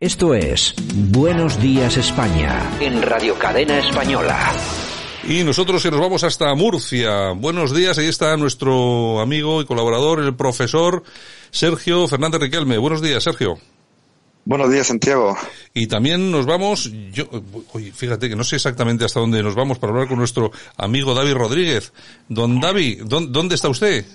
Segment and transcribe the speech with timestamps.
[0.00, 0.76] Esto es
[1.10, 4.52] Buenos Días España en Radio Cadena Española.
[5.28, 7.32] Y nosotros nos vamos hasta Murcia.
[7.32, 11.02] Buenos días, ahí está nuestro amigo y colaborador, el profesor
[11.50, 12.78] Sergio Fernández Riquelme.
[12.78, 13.58] Buenos días, Sergio.
[14.44, 15.36] Buenos días, Santiago.
[15.74, 17.28] Y también nos vamos, yo,
[17.72, 21.12] oye, fíjate que no sé exactamente hasta dónde nos vamos para hablar con nuestro amigo
[21.12, 21.92] David Rodríguez.
[22.28, 24.06] Don David, ¿dónde está usted?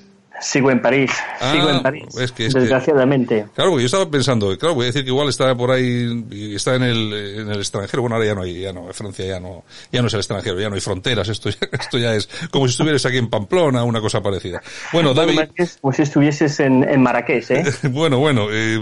[0.44, 1.12] Sigo en París,
[1.52, 2.04] sigo en ah, París,
[2.38, 3.46] desgraciadamente.
[3.56, 6.76] claro, porque yo estaba pensando, claro, voy a decir que igual está por ahí, está
[6.76, 9.64] en el, en el extranjero, bueno, ahora ya no hay, ya no, Francia ya no,
[9.92, 12.68] ya no es el extranjero, ya no hay fronteras, esto ya, esto ya es como
[12.68, 14.62] si estuvieras aquí en Pamplona, una cosa parecida.
[14.92, 15.40] Bueno, David...
[15.82, 17.64] Como si estuvieses en, en Marrakech, ¿eh?
[17.90, 18.80] bueno, bueno, eh,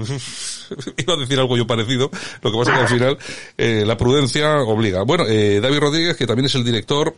[0.97, 2.09] iba a decir algo yo parecido,
[2.41, 3.17] lo que pasa es que al final
[3.57, 5.03] eh, la prudencia obliga.
[5.03, 7.15] Bueno, eh, David Rodríguez, que también es el director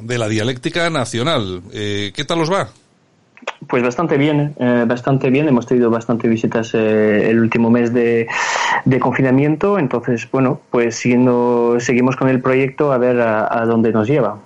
[0.00, 2.68] de la Dialéctica Nacional, eh, ¿qué tal os va?
[3.68, 5.46] Pues bastante bien, eh, bastante bien.
[5.46, 8.26] Hemos tenido bastante visitas eh, el último mes de,
[9.00, 9.78] confinamiento.
[9.78, 14.40] Entonces, bueno, pues siguiendo, seguimos con el proyecto a ver a, dónde nos lleva.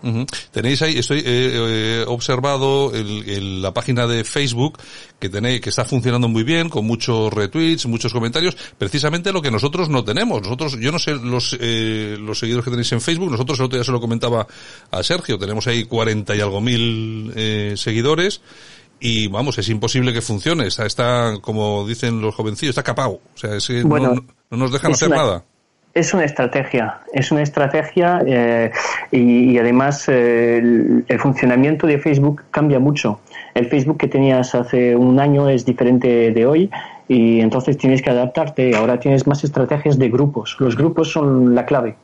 [0.51, 4.79] Tenéis ahí, estoy eh, observado el, la página de Facebook
[5.21, 8.57] que tenéis, que está funcionando muy bien, con muchos retweets, muchos comentarios.
[8.77, 10.43] Precisamente lo que nosotros no tenemos.
[10.43, 13.31] Nosotros, yo no sé los, eh, los seguidores que tenéis en Facebook.
[13.31, 14.47] Nosotros el otro día se lo comentaba
[14.91, 15.39] a Sergio.
[15.39, 17.33] Tenemos ahí cuarenta y algo mil
[17.77, 18.41] seguidores
[19.05, 20.69] y vamos, es imposible que funcione.
[20.69, 23.21] Está, está como dicen los jovencillos, está capado.
[23.35, 25.43] O sea, es que no, nos dejan hacer nada.
[25.93, 28.71] Es una estrategia, es una estrategia eh,
[29.11, 33.21] y, además eh, el, funcionamiento de Facebook cambia mucho.
[33.55, 36.71] El Facebook que tenías hace un año es diferente de hoy
[37.09, 38.75] y entonces tienes que adaptarte.
[38.77, 40.57] Ahora tienes más estrategias de grupos.
[40.61, 41.97] Los grupos son la clave.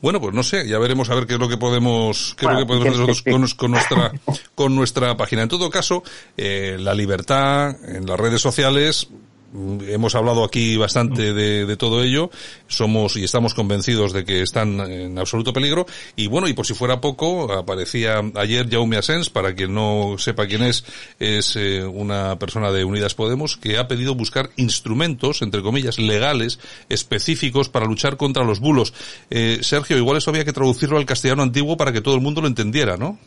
[0.00, 2.52] Bueno, pues no sé, ya veremos a ver qué es lo que podemos, qué es
[2.52, 4.12] lo que podemos hacer nosotros con, nuestra,
[4.54, 5.42] con nuestra página.
[5.42, 6.02] En todo caso,
[6.36, 9.08] eh, la libertad en las redes sociales
[9.54, 12.30] hemos hablado aquí bastante de, de, todo ello,
[12.66, 15.86] somos y estamos convencidos de que están en absoluto peligro,
[16.16, 20.46] y bueno, y por si fuera poco, aparecía ayer Jaume Asens, para quien no sepa
[20.46, 20.84] quién es,
[21.18, 26.58] es eh, una persona de Unidas Podemos, que ha pedido buscar instrumentos, entre comillas, legales,
[26.88, 28.92] específicos para luchar contra los bulos.
[29.30, 32.40] Eh, Sergio, igual eso había que traducirlo al castellano antiguo para que todo el mundo
[32.40, 33.18] lo entendiera, ¿no?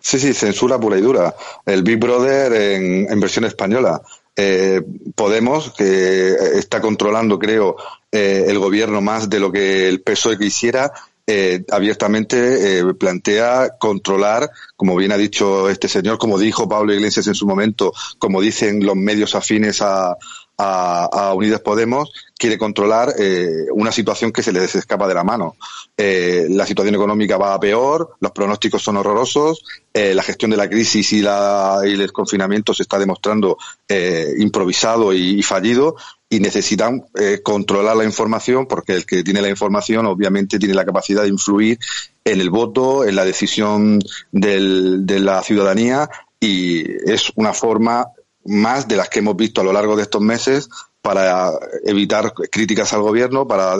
[0.00, 1.34] Sí, sí, censura pura y dura.
[1.64, 4.00] El Big Brother en, en versión española.
[4.36, 4.82] Eh,
[5.14, 7.76] Podemos, que está controlando, creo,
[8.12, 10.92] eh, el gobierno más de lo que el PSOE quisiera,
[11.26, 17.26] eh, abiertamente eh, plantea controlar, como bien ha dicho este señor, como dijo Pablo Iglesias
[17.26, 20.16] en su momento, como dicen los medios afines a,
[20.58, 25.56] a, Unidas Podemos, quiere controlar eh, una situación que se les escapa de la mano.
[25.96, 30.56] Eh, la situación económica va a peor, los pronósticos son horrorosos, eh, la gestión de
[30.56, 33.56] la crisis y, la, y el confinamiento se está demostrando
[33.88, 35.96] eh, improvisado y, fallido
[36.28, 37.04] y necesitan
[37.44, 41.78] controlar la información porque el que tiene la información obviamente tiene la capacidad de influir
[42.24, 44.00] en el voto, en la decisión
[44.32, 48.08] del, de la ciudadanía y es una forma
[48.46, 50.68] más de las que hemos visto a lo largo de estos meses
[51.06, 51.52] para
[51.84, 53.76] evitar críticas al gobierno, para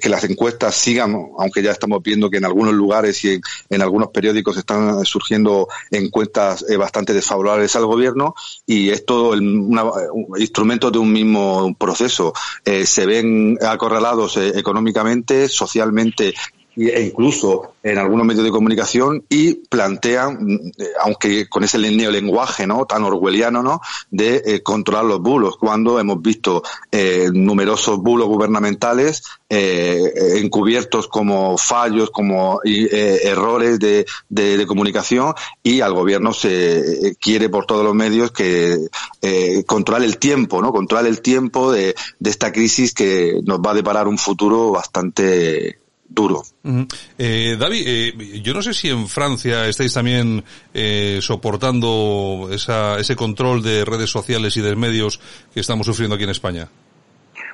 [0.00, 4.08] que las encuestas sigan, aunque ya estamos viendo que en algunos lugares y en, algunos
[4.08, 8.34] periódicos están surgiendo encuestas eh, bastante desfavorables al gobierno
[8.66, 9.80] y es un
[10.36, 12.32] instrumento de un mismo proceso.
[12.64, 16.34] Eh, se ven acorralados eh, económicamente, socialmente
[16.76, 22.86] e incluso en algunos medios de comunicación y plantean, eh, aunque con ese neolenguaje ¿no?
[22.86, 23.80] tan orwelliano, ¿no?
[24.10, 29.22] de eh, controlar los bulos, cuando hemos visto eh, numerosos bulos gubernamentales
[29.54, 37.84] encubiertos como fallos, como errores de, de, comunicación y al gobierno se quiere por todos
[37.84, 38.78] los medios que
[39.66, 40.72] controlar el tiempo, ¿no?
[40.72, 45.81] controlar el tiempo de, de esta crisis que nos va a deparar un futuro bastante
[46.14, 46.42] duro.
[47.18, 50.44] eh, David, eh, yo no sé si en Francia estáis también
[50.74, 55.20] eh, soportando esa, ese control de redes sociales y de medios
[55.52, 56.68] que estamos sufriendo aquí en España.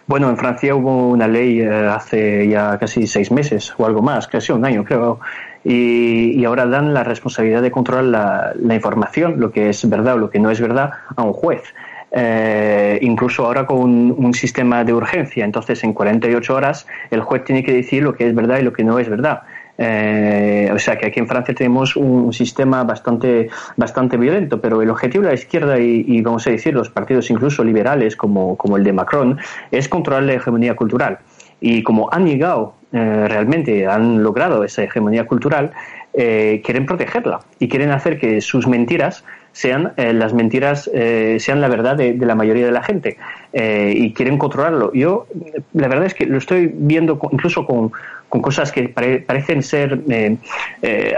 [0.08, 4.26] Bueno, en Francia hubo una ley eh, hace ya casi seis meses o algo más,
[4.26, 5.20] casi un año creo,
[5.62, 10.14] y, y ahora dan la responsabilidad de controlar la, la, información, lo que es verdad
[10.14, 11.62] o lo que no es verdad, a un juez.
[12.10, 15.44] Eh, incluso ahora con un, sistema de urgencia.
[15.44, 18.72] Entonces, en 48 horas, el juez tiene que decir lo que es verdad y lo
[18.72, 19.42] que no es verdad.
[19.80, 24.90] Eh, o sea que aquí en Francia tenemos un, sistema bastante, bastante violento, pero el
[24.90, 28.84] objetivo de la izquierda y, vamos a decir los partidos incluso liberales como, como el
[28.84, 29.38] de Macron
[29.70, 31.18] es controlar la hegemonía cultural.
[31.60, 35.72] Y como han llegado eh, realmente, han logrado esa hegemonía cultural,
[36.10, 40.90] quieren protegerla y quieren hacer que sus mentiras sean eh, las mentiras,
[41.38, 43.16] sean la verdad de, la mayoría de la gente
[43.52, 44.92] y quieren controlarlo.
[44.92, 45.26] Yo,
[45.72, 47.90] la verdad es que lo estoy viendo incluso con,
[48.28, 50.00] con cosas que parecen ser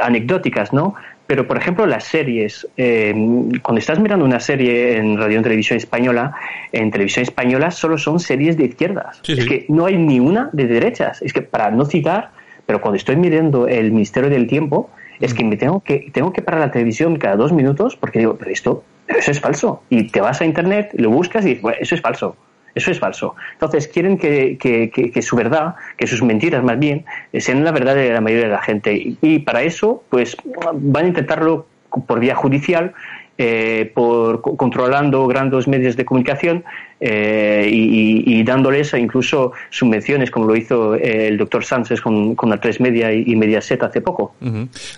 [0.01, 0.95] anecdóticas, ¿no?
[1.31, 3.15] Pero, por ejemplo, las series, eh,
[3.63, 6.35] cuando estás mirando una serie en radio y televisión española,
[6.73, 9.23] en televisión española solo son series de izquierdas.
[9.29, 11.23] es que no hay ni una de derechas.
[11.23, 12.33] Es que, para no citar,
[12.67, 14.91] pero cuando estoy mirando el Ministerio del Tiempo,
[15.21, 18.37] es que me tengo que tengo que parar la televisión cada dos minutos porque digo,
[18.39, 19.83] pero esto, eso es falso.
[19.89, 22.37] Y te vas a internet, lo buscas y dices, bueno, eso es falso.
[22.75, 23.35] Eso es falso.
[23.55, 28.13] Entonces quieren que, que, su verdad, que sus mentiras más bien, sean la verdad de
[28.13, 29.17] la mayoría de la gente.
[29.21, 30.37] Y, para eso, pues
[30.75, 31.67] van a intentarlo
[32.07, 32.93] por vía judicial
[33.43, 36.63] eh, por controlando grandes medios de comunicación
[37.01, 42.59] eh, y, dándoles incluso subvenciones, como lo hizo eh, el doctor Sánchez con, con la
[42.59, 44.35] 3 Media y, Mediaset hace poco.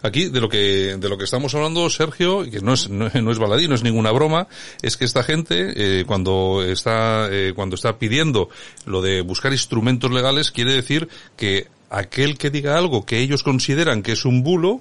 [0.03, 3.39] Aquí, de lo que de lo que estamos hablando, Sergio, que no es, no, es
[3.39, 4.49] baladí, no es ninguna broma,
[4.83, 8.49] es que esta gente, cuando está cuando está pidiendo
[8.87, 11.06] lo de buscar instrumentos legales, quiere decir
[11.37, 14.81] que aquel que diga algo que ellos consideran que es un bulo,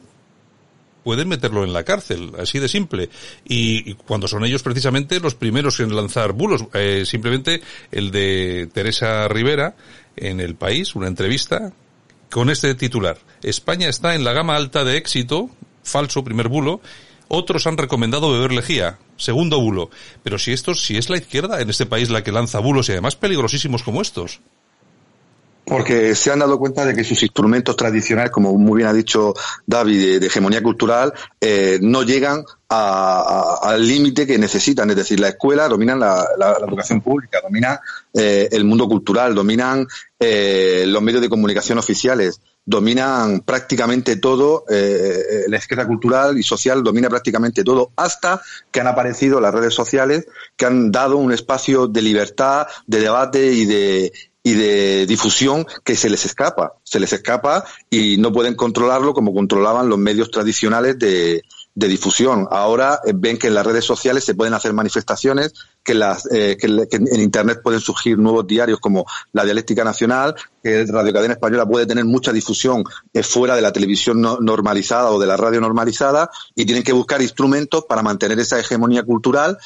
[1.04, 3.10] pueden meterlo en la cárcel, así de simple.
[3.46, 7.62] Y, cuando son ellos precisamente los primeros en lanzar bulos, eh, simplemente
[7.92, 9.76] el de Teresa Rivera
[10.16, 11.74] en El País, una entrevista
[12.30, 13.18] con este titular.
[13.44, 15.50] España está en la gama alta de éxito,
[15.84, 16.82] falso, primer bulo,
[17.28, 19.90] otros han recomendado beber lejía, segundo bulo.
[20.24, 22.94] Pero si estos, si es la izquierda en este país la que lanza bulos y
[22.94, 24.42] además peligrosísimos como estos
[25.66, 29.34] porque se han dado cuenta de que sus instrumentos tradicionales, como muy bien ha dicho
[29.66, 34.90] David, de, hegemonía cultural, eh, no llegan al límite que necesitan.
[34.90, 36.26] Es decir, la escuela dominan la,
[36.68, 37.78] educación pública, dominan
[38.14, 39.86] eh, el mundo cultural, dominan
[40.20, 47.10] eh, los medios de comunicación oficiales, dominan prácticamente todo, la izquierda cultural y social domina
[47.10, 48.42] prácticamente todo, hasta
[48.72, 50.26] que han aparecido las redes sociales
[50.56, 54.14] que han dado un espacio de libertad, de debate y de,
[54.44, 59.34] y de difusión que se les escapa, se les escapa y no pueden controlarlo como
[59.34, 61.44] controlaban los medios tradicionales de,
[61.74, 62.48] de difusión.
[62.52, 65.54] Ahora eh, ven que en las redes sociales se pueden hacer manifestaciones,
[65.84, 70.86] que, las, eh, que, en Internet pueden surgir nuevos diarios como la Dialéctica Nacional, que
[70.86, 72.84] Radio Cadena Española puede tener mucha difusión
[73.14, 77.22] eh, fuera de la televisión normalizada o de la radio normalizada y tienen que buscar
[77.22, 79.58] instrumentos para mantener esa hegemonía cultural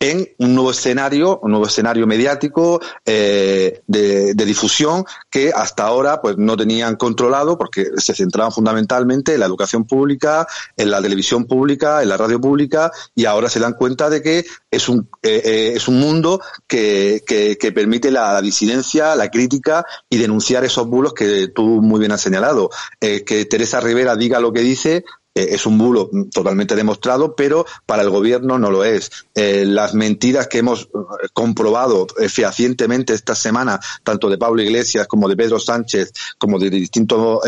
[0.00, 6.38] en un nuevo escenario, un nuevo escenario mediático eh, de, difusión que hasta ahora pues
[6.38, 10.46] no tenían controlado porque se centraban fundamentalmente en la educación pública,
[10.76, 14.46] en la televisión pública, en la radio pública y ahora se dan cuenta de que
[14.70, 20.16] es un eh, eh, es un mundo que, que, permite la, disidencia, la crítica y
[20.16, 22.70] denunciar esos bulos que tú muy bien has señalado.
[23.00, 25.04] que Teresa Rivera diga lo que dice
[25.38, 29.10] eh, es un bulo totalmente demostrado, pero para el gobierno no lo es.
[29.36, 35.28] Eh, las mentiras que hemos eh, comprobado fehacientemente esta semana, tanto de Pablo Iglesias como
[35.28, 37.40] de Pedro Sánchez, como de distintos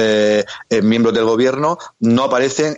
[0.82, 2.76] miembros del gobierno, no aparecen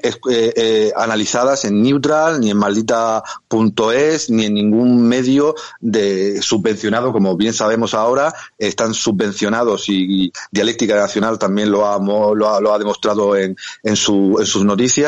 [0.97, 7.95] analizadas en Neutral, ni en maldita.es, ni en ningún medio de subvencionado, como bien sabemos
[7.95, 14.64] ahora, están subvencionados y, Dialéctica Nacional también lo ha, lo ha, demostrado en, en sus
[14.64, 15.01] noticias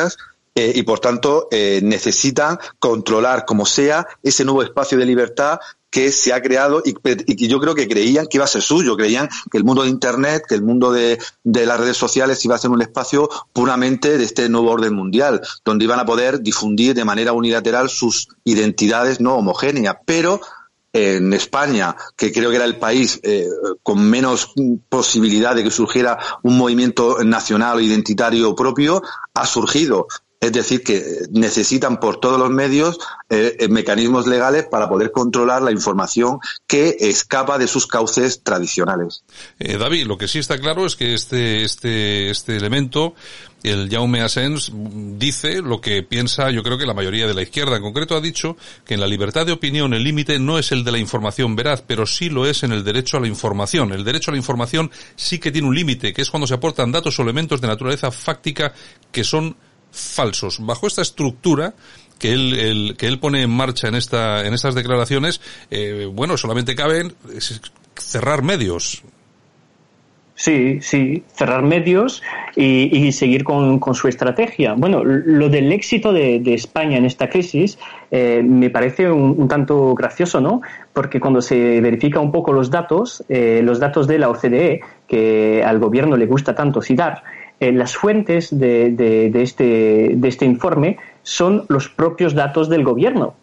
[0.57, 5.59] eh, y por tanto eh, necesitan controlar como sea ese nuevo espacio de libertad
[5.95, 8.97] que se ha creado y, que yo creo que creían que iba a ser suyo,
[8.97, 12.59] creían que el mundo de Internet, que el mundo de, las redes sociales iba a
[12.59, 17.05] ser un espacio puramente de este nuevo orden mundial, donde iban a poder difundir de
[17.05, 19.97] manera unilateral sus identidades no homogéneas.
[20.05, 20.41] Pero
[20.95, 23.49] en España, que creo que era el país eh,
[23.83, 24.55] con menos
[24.89, 29.03] posibilidad de que surgiera un movimiento nacional o identitario propio,
[29.35, 30.07] ha surgido.
[30.41, 32.99] Es decir, que necesitan por todos los medios
[33.31, 39.25] eh, eh, mecanismos legales para poder controlar la información que escapa de sus cauces tradicionales.
[39.59, 43.15] David, lo que sí está claro es que este, este, este elemento
[43.65, 47.77] el Jaume Asens dice lo que piensa yo creo que la mayoría de la izquierda.
[47.77, 50.85] En concreto ha dicho que en la libertad de opinión el límite no es el
[50.85, 53.93] de la información veraz, pero sí lo es en el derecho a la información.
[53.93, 56.93] El derecho a la información sí que tiene un límite, que es cuando se aportan
[56.93, 58.75] datos o elementos de naturaleza fáctica
[59.11, 59.57] que son
[59.91, 60.59] falsos.
[60.61, 61.75] Bajo esta estructura,
[62.19, 65.41] que él, que él pone en marcha en esta, en estas declaraciones,
[65.71, 67.15] eh, bueno, solamente caben
[67.97, 69.03] cerrar medios.
[70.37, 72.21] Sí, sí, cerrar medios
[72.57, 74.75] y, seguir con, su estrategia.
[74.77, 77.79] Bueno, lo del éxito de, España en esta crisis
[78.11, 80.61] eh, me parece un, tanto gracioso, ¿no?
[80.93, 85.63] Porque cuando se verifica un poco los datos, eh, los datos de la OCDE, que
[85.65, 87.23] al gobierno le gusta tanto citar,
[87.61, 93.35] eh, las fuentes de, de, este, de este informe son los propios datos del gobierno.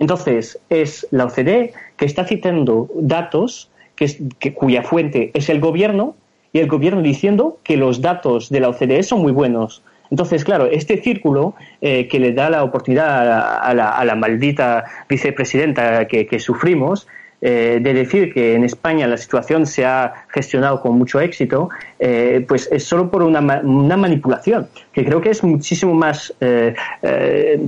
[0.00, 6.16] Entonces, es la OCDE que está citando datos que, cuya fuente es el gobierno
[6.52, 9.82] y el gobierno diciendo que los datos de la OCDE son muy buenos.
[10.10, 16.38] Entonces, claro, este círculo eh, que le da la oportunidad a la, maldita vicepresidenta que,
[16.40, 17.06] sufrimos
[17.40, 22.44] eh, de decir que en España la situación se ha gestionado con mucho éxito, eh,
[22.46, 26.34] pues es solo por una, manipulación, que creo que es muchísimo más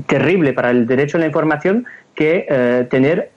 [0.07, 3.31] terrible para el derecho a la información que tener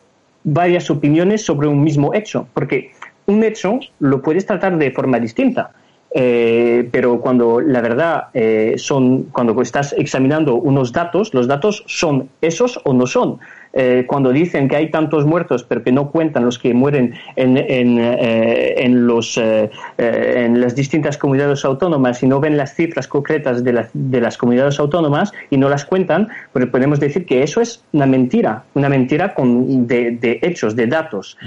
[0.44, 2.92] varias opiniones sobre un mismo hecho, porque
[3.28, 5.72] un hecho lo puedes tratar de forma distinta.
[6.18, 12.30] Eh, pero cuando la verdad eh, son, cuando estás examinando unos datos, los datos son
[12.40, 13.40] esos o no son.
[13.78, 17.58] Eh, cuando dicen que hay tantos muertos, pero que no cuentan los que mueren en,
[17.58, 23.06] en, eh, en los, eh, en las distintas comunidades autónomas y no ven las cifras
[23.06, 27.60] concretas de, de las comunidades autónomas y no las cuentan, pues podemos decir que eso
[27.60, 31.38] es una mentira, una mentira con, de, de hechos, de datos.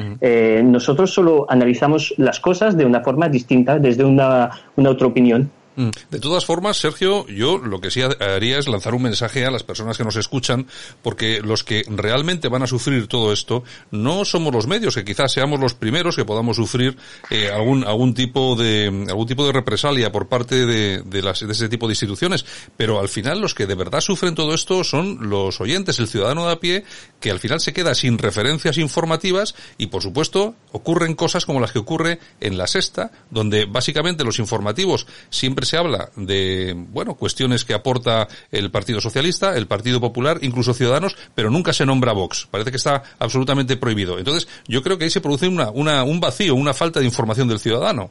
[0.64, 5.50] nosotros solo analizamos las cosas de una forma distinta, desde una, una otra opinión.
[5.78, 5.90] Mm.
[6.10, 9.62] De todas formas, Sergio, yo lo que sí haría es lanzar un mensaje a las
[9.62, 10.66] personas que nos escuchan,
[11.02, 15.30] porque los que realmente van a sufrir todo esto no somos los medios, que quizás
[15.30, 16.96] seamos los primeros que podamos sufrir
[17.30, 21.52] eh, algún algún tipo de algún tipo de represalia por parte de, de, las, de
[21.52, 22.44] ese tipo de instituciones,
[22.76, 26.46] pero al final los que de verdad sufren todo esto son los oyentes, el ciudadano
[26.46, 26.84] de a pie,
[27.20, 31.70] que al final se queda sin referencias informativas y por supuesto ocurren cosas como las
[31.70, 37.64] que ocurre en la sexta, donde básicamente los informativos siempre se habla de, bueno, cuestiones
[37.64, 42.48] que aporta el Partido Socialista, el Partido Popular, incluso Ciudadanos, pero nunca se nombra Vox.
[42.50, 44.18] Parece que está absolutamente prohibido.
[44.18, 47.60] Entonces, yo creo que ahí se produce una, un vacío, una falta de información del
[47.60, 48.10] ciudadano.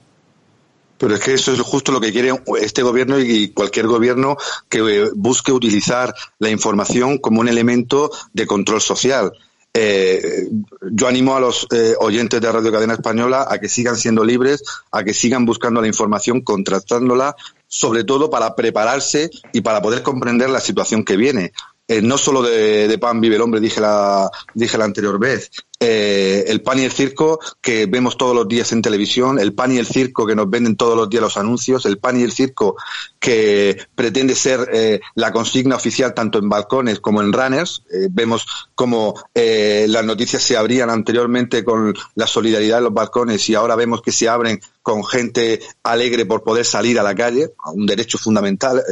[0.98, 4.36] Pero es que eso es justo lo que quiere este gobierno y cualquier gobierno
[4.68, 9.32] que eh, busque utilizar la información como un elemento de control social.
[9.80, 10.50] Eh,
[10.92, 14.64] yo animo a los eh, oyentes de Radio Cadena Española a que sigan siendo libres,
[14.92, 17.36] a que sigan buscando la información, contrastándola,
[17.68, 21.52] sobre todo para prepararse y para poder comprender la situación que viene.
[21.90, 26.44] Eh, no solo de, pan vive el hombre, dije la, dije la anterior vez, eh,
[26.48, 29.78] el pan y el circo que vemos todos los días en televisión, el pan y
[29.78, 32.76] el circo que nos venden todos los días los anuncios, el pan y el circo
[33.20, 37.84] que pretende ser eh, la consigna oficial tanto en balcones como en runners.
[38.10, 43.78] vemos como las noticias se abrían anteriormente con la solidaridad en los balcones y ahora
[43.78, 48.18] vemos que se abren con gente alegre por poder salir a la calle, un derecho
[48.18, 48.84] fundamental,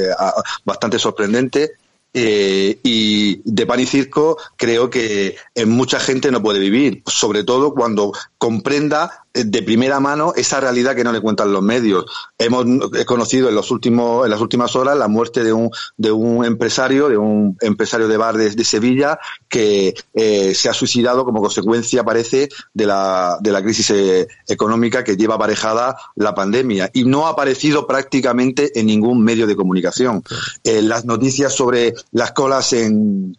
[0.64, 1.74] bastante sorprendente.
[2.18, 7.44] Eh, y de pan y circo creo que en mucha gente no puede vivir, sobre
[7.44, 12.06] todo cuando comprenda de primera mano esa realidad que no le cuentan los medios.
[12.38, 12.66] Hemos
[13.06, 17.10] conocido en los últimos en las últimas horas la muerte de un de un empresario,
[17.10, 22.50] de un empresario de bar de, Sevilla que eh, se ha suicidado como consecuencia parece
[22.74, 27.32] de la de la crisis eh, económica que lleva aparejada la pandemia y no ha
[27.32, 30.24] aparecido prácticamente en ningún medio de comunicación.
[30.64, 33.38] Eh, las noticias sobre las colas en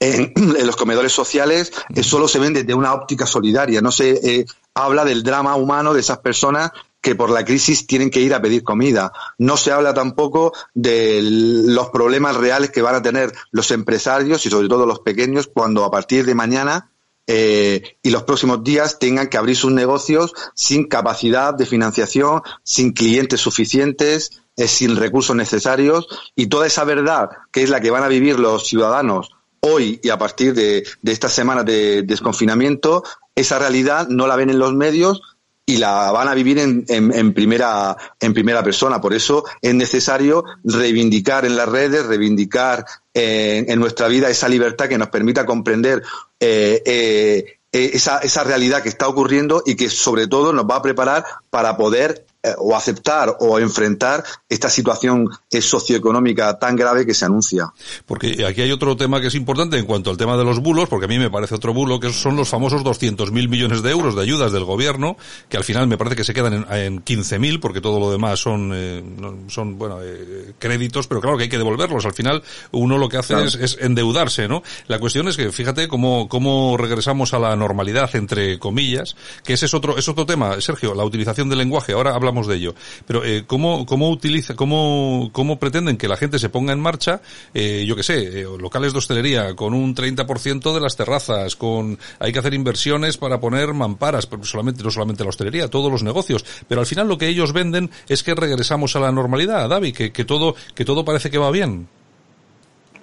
[0.00, 0.32] en,
[0.66, 5.04] los comedores sociales eh, solo se ven desde una óptica solidaria, no se eh, habla
[5.04, 8.64] del drama humano de esas personas que por la crisis tienen que ir a pedir
[8.64, 9.12] comida.
[9.38, 14.50] No se habla tampoco de los problemas reales que van a tener los empresarios y
[14.50, 16.90] sobre todo los pequeños cuando a partir de mañana
[17.26, 22.92] eh, y los próximos días tengan que abrir sus negocios sin capacidad de financiación, sin
[22.92, 28.08] clientes suficientes, sin recursos necesarios y toda esa verdad que es la que van a
[28.08, 33.02] vivir los ciudadanos hoy y a partir de, de estas semanas de desconfinamiento,
[33.34, 35.20] esa realidad no la ven en los medios
[35.66, 39.00] y la van a vivir en, en, primera, en primera persona.
[39.00, 44.88] Por eso es necesario reivindicar en las redes, reivindicar en, en nuestra vida esa libertad
[44.88, 46.02] que nos permita comprender
[46.38, 50.82] eh, eh, esa, esa realidad que está ocurriendo y que sobre todo nos va a
[50.82, 57.24] preparar para poder eh, o aceptar o enfrentar esta situación socioeconómica tan grave que se
[57.24, 57.72] anuncia.
[58.06, 60.88] Porque aquí hay otro tema que es importante en cuanto al tema de los bulos,
[60.88, 64.14] porque a mí me parece otro bulo, que son los famosos 200.000 millones de euros
[64.14, 65.16] de ayudas del gobierno,
[65.48, 68.40] que al final me parece que se quedan en, en 15.000, porque todo lo demás
[68.40, 69.02] son, eh,
[69.48, 72.04] son bueno, eh, créditos, pero claro que hay que devolverlos.
[72.04, 74.62] Al final uno lo que hace es, es, endeudarse, ¿no?
[74.86, 79.66] La cuestión es que fíjate cómo, cómo regresamos a la normalidad, entre comillas, que ese
[79.66, 81.92] es otro, es otro tema, Sergio, la utilización del lenguaje.
[81.92, 82.74] Ahora hablamos de ello.
[83.06, 87.20] Pero eh, ¿cómo, cómo utiliza, cómo, cómo pretenden que la gente se ponga en marcha,
[87.54, 91.98] eh, yo qué sé, eh, locales de hostelería con un 30% de las terrazas, con
[92.18, 96.02] hay que hacer inversiones para poner mamparas, pero solamente no solamente la hostelería, todos los
[96.02, 96.44] negocios.
[96.68, 100.12] Pero al final lo que ellos venden es que regresamos a la normalidad, David, que,
[100.12, 101.88] que todo que todo parece que va bien.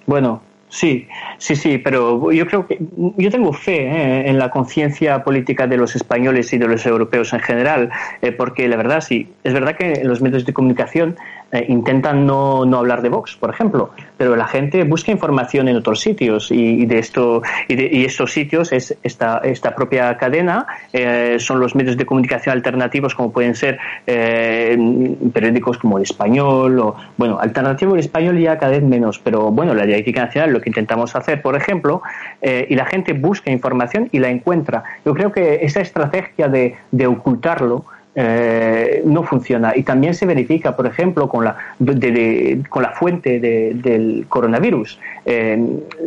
[0.06, 2.78] Bueno, Sí, sí, sí, pero yo creo que
[3.18, 4.30] yo tengo fe ¿eh?
[4.30, 7.90] en la conciencia política de los españoles y de los europeos en general,
[8.22, 11.16] eh, porque la verdad sí, es verdad que los medios de comunicación
[11.52, 15.76] eh, intentan no, no, hablar de Vox, por ejemplo, pero la gente busca información en
[15.76, 20.66] otros sitios y, de esto y, de, y, estos sitios es esta, esta propia cadena,
[20.94, 24.78] eh, son los medios de comunicación alternativos como pueden ser eh,
[25.32, 29.74] periódicos como El Español o, bueno, alternativo El Español ya cada vez menos, pero bueno,
[29.74, 32.00] la dialéctica nacional, lo que intentamos hacer, por ejemplo,
[32.40, 34.84] eh, y la gente busca información y la encuentra.
[35.04, 39.72] Yo creo que esa estrategia de, de ocultarlo eh, no funciona.
[39.74, 44.26] Y también se verifica, por ejemplo, con la, de, de, con la fuente de, del
[44.28, 44.98] coronavirus.
[45.24, 45.58] Eh,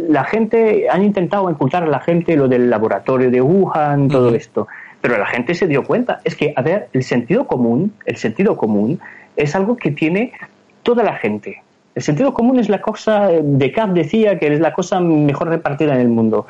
[0.10, 4.32] la gente, han intentado ocultar a la gente lo del laboratorio de Wuhan, todo uh
[4.32, 4.38] -huh.
[4.38, 4.68] esto.
[5.02, 6.22] Pero la gente se dio cuenta.
[6.24, 9.00] Es que, a ver, el sentido común, el sentido común
[9.36, 10.32] es algo que tiene
[10.84, 11.62] toda la gente.
[11.96, 16.02] El sentido común es la cosa, Descartes decía que es la cosa mejor repartida en
[16.02, 16.46] el mundo.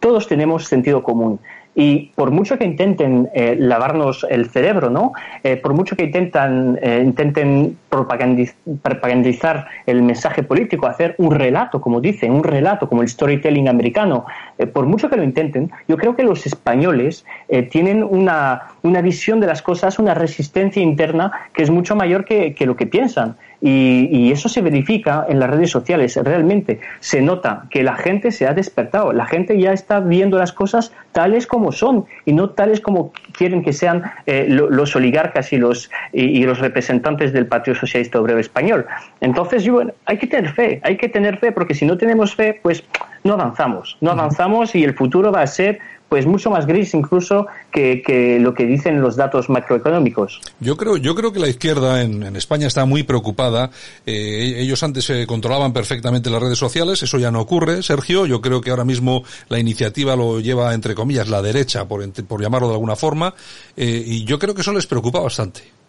[0.00, 1.38] Todos tenemos sentido común.
[1.74, 5.12] Y por mucho que intenten eh, lavarnos el cerebro, ¿no?
[5.42, 12.00] Eh, por mucho que intentan, eh, intenten propagandizar el mensaje político, hacer un relato, como
[12.00, 14.24] dicen, un relato como el storytelling americano,
[14.58, 19.02] eh, por mucho que lo intenten, yo creo que los españoles eh, tienen una, una
[19.02, 22.86] visión de las cosas, una resistencia interna que es mucho mayor que, que lo que
[22.86, 23.36] piensan.
[23.62, 26.16] Y, y, eso se verifica en las redes sociales.
[26.16, 30.52] Realmente se nota que la gente se ha despertado, la gente ya está viendo las
[30.52, 35.56] cosas tales como son y no tales como quieren que sean eh, los oligarcas y
[35.56, 38.84] los, y, y, los representantes del Partido Socialista Obrero Español.
[39.22, 42.60] Entonces, bueno, hay que tener fe, hay que tener fe, porque si no tenemos fe,
[42.62, 42.84] pues
[43.24, 45.78] no avanzamos, no avanzamos y el futuro va a ser
[46.10, 50.40] pues mucho más gris incluso que, que, lo que dicen los datos macroeconómicos.
[50.58, 53.70] Yo creo, yo creo que la izquierda en, España está muy preocupada.
[54.04, 58.26] Eh, ellos antes se controlaban perfectamente las redes sociales, eso ya no ocurre, Sergio.
[58.26, 62.42] Yo creo que ahora mismo la iniciativa lo lleva entre comillas la derecha, por, por
[62.42, 63.32] llamarlo de alguna forma,
[63.76, 65.79] eh, y yo creo que eso les preocupa bastante.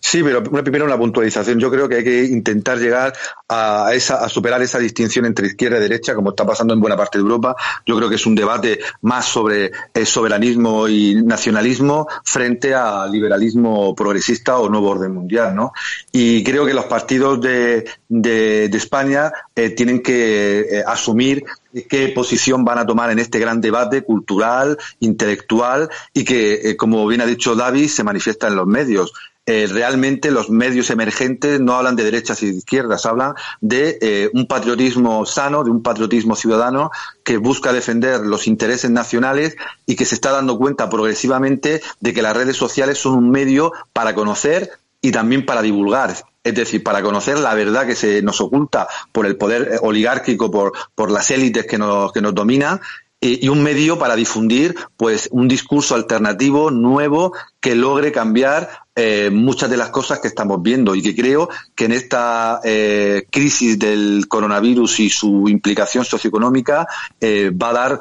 [0.00, 1.58] Sí, pero primero una puntualización.
[1.58, 3.12] Yo creo que hay que intentar llegar
[3.48, 6.96] a, esa, a superar esa distinción entre izquierda y derecha, como está pasando en buena
[6.96, 7.54] parte de Europa.
[7.86, 13.94] Yo creo que es un debate más sobre el soberanismo y nacionalismo frente a liberalismo
[13.94, 15.72] progresista o nuevo orden mundial, ¿no?
[16.10, 21.44] Y creo que los partidos de, de, España eh, tienen que eh, asumir
[21.88, 27.06] qué posición van a tomar en este gran debate cultural, intelectual y que, eh, como
[27.06, 29.12] bien ha dicho David, se manifiesta en los medios
[29.44, 34.30] eh, realmente los medios emergentes no hablan de derechas y de izquierdas, hablan de eh,
[34.34, 36.92] un patriotismo sano, de un patriotismo ciudadano
[37.24, 42.22] que busca defender los intereses nacionales y que se está dando cuenta progresivamente de que
[42.22, 46.14] las redes sociales son un medio para conocer y también para divulgar.
[46.44, 50.72] Es decir, para conocer la verdad que se nos oculta por el poder oligárquico, por,
[50.94, 52.80] por las élites que nos, que nos dominan
[53.20, 59.70] y un medio para difundir pues un discurso alternativo nuevo que logre cambiar eh, muchas
[59.70, 64.26] de las cosas que estamos viendo y que creo que en esta eh, crisis del
[64.28, 66.86] coronavirus y su implicación socioeconómica
[67.18, 68.00] eh, va a dar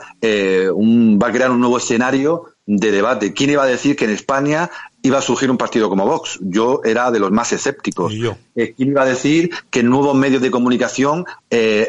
[0.74, 3.34] un, va a crear un nuevo escenario de debate.
[3.34, 4.70] ¿Quién iba a decir que en España
[5.02, 6.40] iba a surgir un partido como Vox?
[6.42, 8.14] Yo era de los más escépticos.
[8.54, 11.26] ¿Quién iba a decir que nuevos medios de comunicación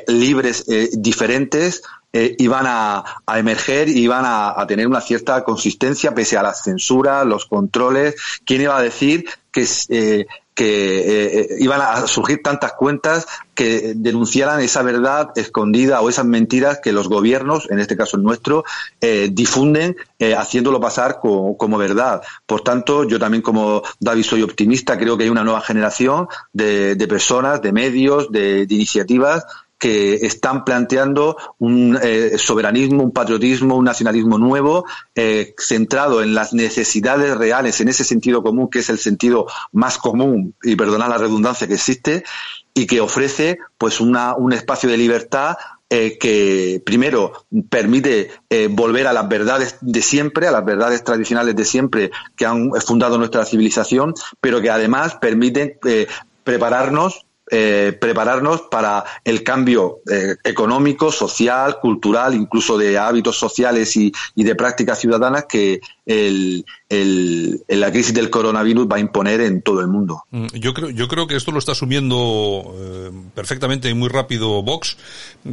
[0.06, 1.82] libres, diferentes,
[2.14, 6.42] eh, iban a, a, emerger y iban a, a, tener una cierta consistencia pese a
[6.42, 8.16] las censuras, los controles.
[8.44, 14.60] ¿Quién iba a decir que, eh, que eh, iban a surgir tantas cuentas que denunciaran
[14.60, 18.64] esa verdad escondida o esas mentiras que los gobiernos, en este caso el nuestro,
[19.30, 19.96] difunden
[20.36, 22.20] haciéndolo pasar como, como, verdad?
[22.44, 26.94] Por tanto, yo también como David soy optimista, creo que hay una nueva generación de,
[26.94, 29.44] de personas, de medios, de iniciativas
[29.82, 34.84] que están planteando un eh, soberanismo, un patriotismo, un nacionalismo nuevo,
[35.16, 39.98] eh, centrado en las necesidades reales, en ese sentido común que es el sentido más
[39.98, 42.22] común, y perdonad la redundancia que existe,
[42.74, 45.56] y que ofrece pues una, un espacio de libertad
[45.90, 51.56] eh, que primero permite eh, volver a las verdades de siempre, a las verdades tradicionales
[51.56, 56.06] de siempre que han fundado nuestra civilización, pero que además permiten eh,
[56.44, 57.26] prepararnos
[58.00, 60.00] prepararnos para el cambio
[60.42, 67.62] económico, social, cultural, incluso de hábitos sociales y, y de prácticas ciudadanas que el, el,
[67.68, 70.24] la crisis del coronavirus va a imponer en todo el mundo.
[70.30, 74.62] Mm, yo creo, yo creo que esto lo está asumiendo eh, perfectamente y muy rápido
[74.62, 74.96] Vox,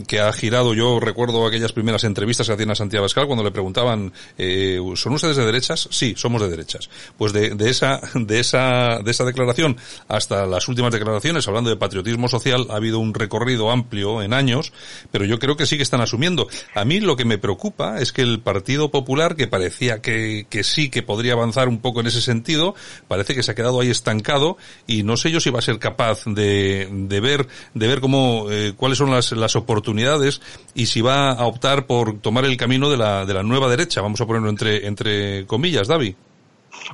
[0.07, 3.51] que ha girado, yo recuerdo aquellas primeras entrevistas que hacían a Santiago Pascal cuando le
[3.51, 5.87] preguntaban, eh, ¿son ustedes de derechas?
[5.91, 6.89] Sí, somos de derechas.
[7.17, 11.75] Pues de, de, esa, de, esa, de esa declaración hasta las últimas declaraciones, hablando de
[11.75, 14.73] patriotismo social, ha habido un recorrido amplio en años,
[15.11, 16.47] pero yo creo que sí que están asumiendo.
[16.75, 20.63] A mí lo que me preocupa es que el Partido Popular, que parecía que, que
[20.63, 22.75] sí que podría avanzar un poco en ese sentido,
[23.07, 25.79] parece que se ha quedado ahí estancado y no sé yo si va a ser
[25.79, 30.41] capaz de, de ver, de ver cómo, eh, cuáles son las, las oportunidades
[30.73, 34.01] y si va a optar por tomar el camino de la, de la nueva derecha,
[34.01, 36.15] vamos a ponerlo entre, entre comillas, David.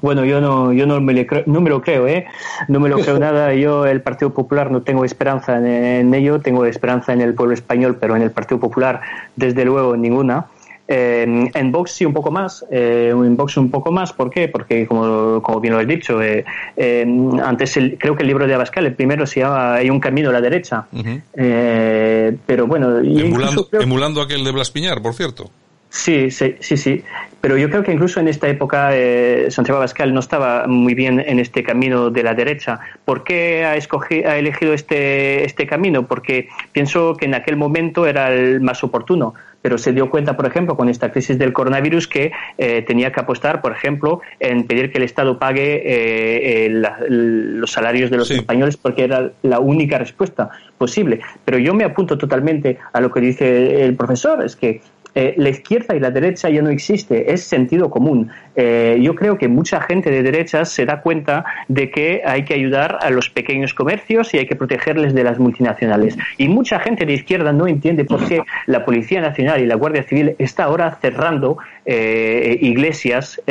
[0.02, 2.26] Bueno, yo no, yo no me, no me lo creo, ¿eh?
[2.68, 3.54] No me lo creo nada.
[3.54, 6.40] Yo, el Partido Popular, no tengo esperanza en, en, ello.
[6.40, 9.02] Tengo esperanza en el pueblo español, pero en el Partido Popular,
[9.36, 10.48] desde luego, ninguna.
[10.88, 14.48] Eh, en Vox sí un poco más, eh, en Vox un poco más, ¿por qué?
[14.48, 16.46] Porque como, como bien lo has dicho, eh,
[16.78, 17.06] eh
[17.44, 20.30] antes el, creo que el libro de Abascal, el primero se llama Hay un camino
[20.30, 22.38] a la derecha, uh -huh.
[22.46, 23.00] pero bueno...
[23.00, 23.82] Emulando, creo...
[23.82, 25.50] emulando aquel de Blas Piñar, por cierto.
[25.96, 27.04] Sí, sí, sí, sí.
[27.40, 31.24] Pero yo creo que incluso en esta época eh, Santiago Abascal no estaba muy bien
[31.26, 32.80] en este camino de la derecha.
[33.06, 36.06] ¿Por qué ha, escogido, ha elegido este, este camino?
[36.06, 40.46] Porque pienso que en aquel momento era el más oportuno pero se dio cuenta, por
[40.46, 44.92] ejemplo, con esta crisis del coronavirus que eh, tenía que apostar, por ejemplo, en pedir
[44.92, 48.36] que el Estado pague eh, el, los salarios de los sí.
[48.36, 51.22] españoles porque era la única respuesta posible.
[51.44, 54.82] Pero yo me apunto totalmente a lo que dice el profesor, es que
[55.16, 58.30] eh, la izquierda y la derecha ya no existe, es sentido común.
[58.56, 62.54] Eh, yo creo que mucha gente de derechas se da cuenta de que hay que
[62.54, 66.18] ayudar a los pequeños comercios y hay que protegerles de las multinacionales.
[66.38, 70.04] Y mucha gente de izquierda no entiende por qué la Policía Nacional y la Guardia
[70.04, 73.42] Civil está ahora cerrando eh, iglesias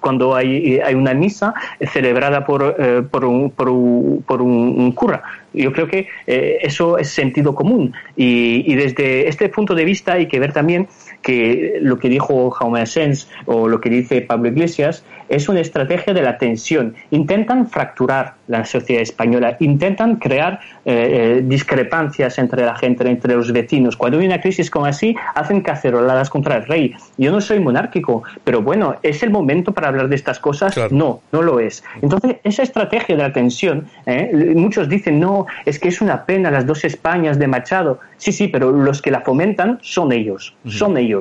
[0.00, 1.54] cuando hay, hay, una misa
[1.92, 2.76] celebrada por,
[3.08, 5.22] por, un, por, un, por un cura
[5.54, 10.14] yo creo que eh, eso es sentido común y, y, desde este punto de vista
[10.14, 10.88] hay que ver también
[11.24, 16.12] que lo que dijo Jaume Asens o lo que dice Pablo Iglesias es una estrategia
[16.12, 16.94] de la tensión.
[17.10, 23.50] Intentan fracturar la sociedad española, intentan crear eh, eh, discrepancias entre la gente, entre los
[23.52, 23.96] vecinos.
[23.96, 26.94] Cuando hay una crisis como así, hacen caceroladas contra el rey.
[27.16, 30.74] Yo no soy monárquico, pero bueno, ¿es el momento para hablar de estas cosas?
[30.74, 30.90] Claro.
[30.94, 31.82] No, no lo es.
[32.02, 34.52] Entonces, esa estrategia de la tensión, ¿eh?
[34.54, 37.98] muchos dicen, no, es que es una pena las dos Españas de Machado.
[38.18, 40.72] Sí, sí, pero los que la fomentan son ellos, uh -huh.
[40.72, 41.13] son ellos.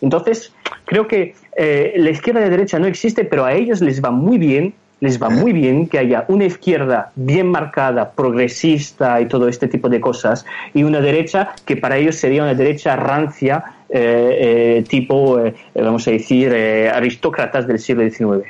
[0.00, 0.52] Entonces,
[0.84, 4.38] creo que eh, la izquierda y derecha no existe, pero a ellos les va muy
[4.38, 9.66] bien, les va muy bien que haya una izquierda bien marcada, progresista y todo este
[9.66, 14.84] tipo de cosas, y una derecha que para ellos sería una derecha rancia, eh, eh,
[14.88, 18.46] tipo, eh, vamos a decir, eh, aristócratas del siglo XIX.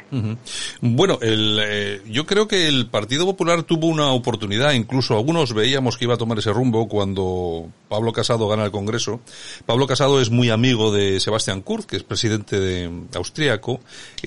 [0.82, 5.96] Bueno, el, eh, yo creo que el Partido Popular tuvo una oportunidad, incluso algunos veíamos
[5.96, 9.20] que iba a tomar ese rumbo cuando Pablo Casado gana el Congreso.
[9.64, 13.80] Pablo Casado es muy amigo de Sebastián Kurz, que es presidente de austríaco,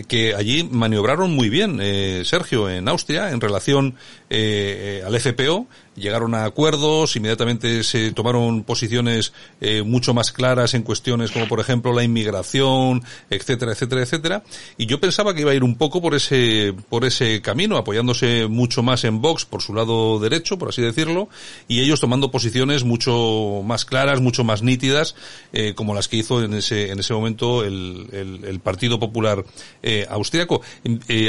[0.07, 1.79] que allí maniobraron muy bien,
[2.25, 3.95] Sergio, en Austria, en relación
[4.31, 11.31] al FPO, llegaron a acuerdos, inmediatamente se tomaron posiciones eh, mucho más claras en cuestiones
[11.31, 14.43] como por ejemplo la inmigración, etcétera, etcétera, etcétera.
[14.77, 18.47] Y yo pensaba que iba a ir un poco por ese, por ese camino, apoyándose
[18.47, 21.29] mucho más en Vox por su lado derecho, por así decirlo,
[21.67, 25.15] y ellos tomando posiciones mucho más claras, mucho más nítidas,
[25.53, 29.45] eh, como las que hizo en ese, en ese momento el, el, el Partido Popular
[29.81, 30.61] eh, Austriaco.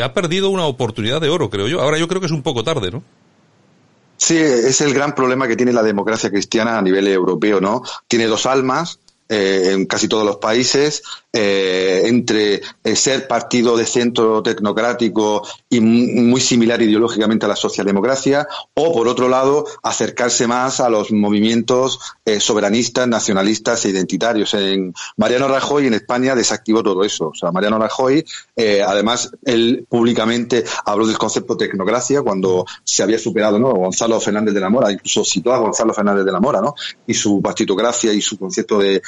[0.03, 1.81] ha perdido una oportunidad de oro, creo yo.
[1.81, 3.03] Ahora yo creo que es un poco tarde, ¿no?
[4.17, 7.83] Sí, es el gran problema que tiene la democracia cristiana a nivel europeo, ¿no?
[8.09, 11.03] Tiene dos almas, eh, en casi todos los países
[11.37, 18.47] eh, entre eh, ser partido de centro tecnocrático y muy similar ideológicamente a la socialdemocracia,
[18.75, 24.55] o por otro lado, acercarse más a los movimientos eh, soberanistas, nacionalistas e identitarios.
[24.55, 27.31] En Mariano Rajoy en España desactivó todo eso.
[27.31, 28.25] O sea, Mariano Rajoy,
[28.87, 33.75] además, él públicamente habló del concepto tecnocracia cuando se había superado, ¿no?
[33.75, 36.77] Gonzalo Fernández de la Mora, incluso citó a Gonzalo Fernández de la Mora, ¿no?
[37.09, 39.03] Y su partitocracia y su concepto de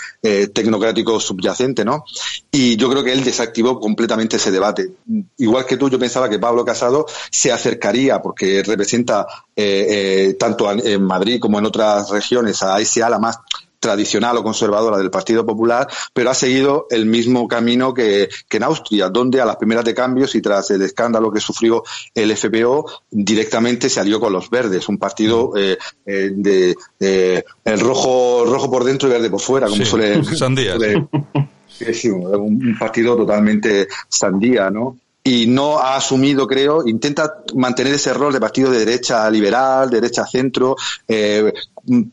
[0.53, 2.05] tecnocrático subyacente, ¿no?
[2.51, 4.91] Y yo creo que él desactivó completamente ese debate.
[5.39, 10.71] Igual que tú, yo pensaba que Pablo Casado se acercaría, porque representa eh, eh, tanto
[10.71, 13.39] en Madrid como en otras regiones a ese ala más
[13.79, 19.09] tradicional o conservadora del Partido Popular, pero ha seguido el mismo camino que, en Austria,
[19.09, 21.83] donde a las primeras de cambios y tras el escándalo que sufrió
[22.15, 26.75] el FPO, directamente se alió con los verdes, un partido eh, de
[27.65, 31.07] el rojo rojo por dentro y verde por fuera, como suele, suele,
[31.69, 34.97] Sí, un partido totalmente sandía, ¿no?
[35.27, 40.25] y no ha asumido, creo, intenta mantener ese rol de partido de derecha liberal, derecha
[40.25, 40.77] centro,
[41.09, 41.53] eh,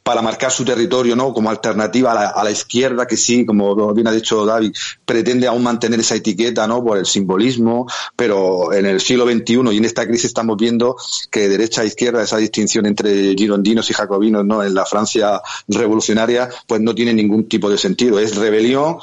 [0.04, 1.34] para marcar su territorio, ¿no?
[1.34, 4.74] Como alternativa a la, izquierda, que sí, como bien ha dicho David,
[5.06, 6.84] pretende aún mantener esa etiqueta, ¿no?
[6.84, 10.96] Por el simbolismo, pero en el siglo XXI y en esta crisis estamos viendo
[11.32, 14.64] que derecha e izquierda, esa distinción entre girondinos y jacobinos, ¿no?
[14.64, 18.20] En la Francia revolucionaria, pues no tiene ningún tipo de sentido.
[18.20, 18.98] Es rebelión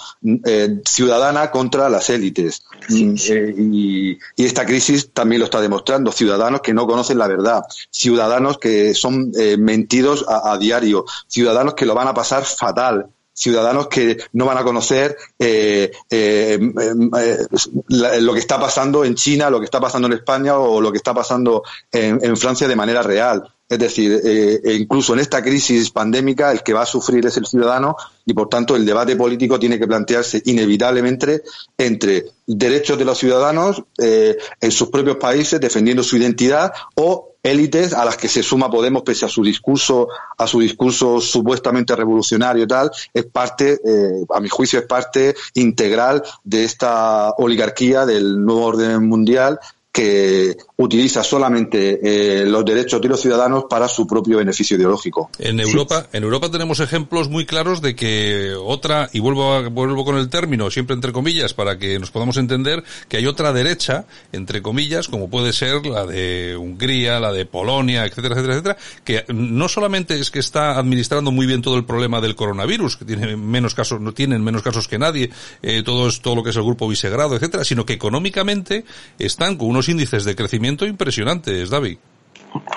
[0.45, 2.63] eh, ciudadana contra las élites.
[2.89, 6.13] Eh, y, esta crisis también lo está demostrando.
[6.13, 7.63] Ciudadanos que no conocen la verdad.
[7.91, 13.89] Ciudadanos que son eh, mentidos a diario, ciudadanos que lo van a pasar fatal, ciudadanos
[13.89, 17.47] que no van a conocer eh, eh, eh,
[17.89, 20.99] lo que está pasando en China, lo que está pasando en España o lo que
[20.99, 23.43] está pasando en, Francia de manera real.
[23.71, 27.47] Es decir, e incluso en esta crisis pandémica el que va a sufrir es el
[27.47, 31.43] ciudadano y por tanto el debate político tiene que plantearse inevitablemente
[31.79, 38.05] entre derechos de los ciudadanos en sus propios países defendiendo su identidad o élites a
[38.05, 42.67] las que se suma Podemos pese a su discurso a su discurso supuestamente revolucionario y
[42.67, 48.67] tal es parte eh, a mi juicio es parte integral de esta oligarquía del nuevo
[48.67, 49.59] orden mundial
[49.93, 55.31] que utiliza solamente eh, los derechos de los ciudadanos para su propio beneficio ideológico.
[55.39, 60.05] En Europa, en Europa tenemos ejemplos muy claros de que otra, y vuelvo a, vuelvo
[60.05, 64.07] con el término, siempre entre comillas, para que nos podamos entender, que hay otra derecha,
[64.33, 69.25] entre comillas, como puede ser la de Hungría, la de Polonia, etcétera, etcétera, etcétera, que
[69.35, 73.37] no solamente es que está administrando muy bien todo el problema del coronavirus, que tiene
[73.37, 75.31] menos casos, no tienen menos casos que nadie,
[75.63, 78.85] eh, todo es todo lo que es el grupo Visegrado, etcétera, sino que económicamente
[79.19, 81.99] están con unos índices de crecimiento impresionantes, David.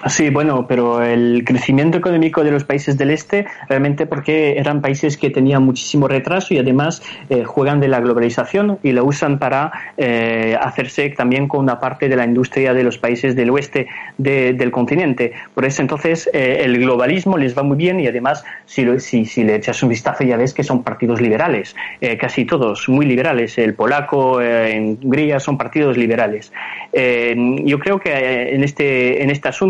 [0.08, 5.18] Sí, bueno, pero el crecimiento económico de los países del este realmente porque eran países
[5.18, 9.72] que tenían muchísimo retraso y además eh, juegan de la globalización y lo usan para
[9.98, 14.72] eh, hacerse también con una parte de la industria de los países del oeste del
[14.72, 15.32] continente.
[15.56, 19.44] Por eso entonces eh, el globalismo les va muy bien y además si, si, si,
[19.44, 21.76] le echas un vistazo ya ves que son partidos liberales,
[22.20, 23.58] casi todos muy liberales.
[23.58, 26.52] El polaco en Hungría son partidos liberales.
[26.94, 29.62] yo creo que en este en este asunto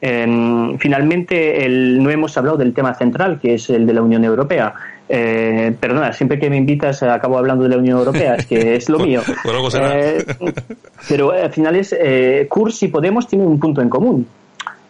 [0.00, 4.74] Em, finalmente, no hemos hablado del tema central, que es el de la Unión Europea.
[5.08, 8.88] Eh, perdona, siempre que me invitas acabo hablando de la Unión Europea, es que es
[8.88, 9.22] lo mío.
[9.94, 10.24] Eh,
[11.08, 14.26] pero al final es, eh, Kurz y Podemos tienen un punto en común.